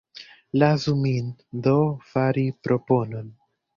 [0.61, 1.29] Lasu min,
[1.67, 1.75] do,
[2.15, 3.29] fari proponon.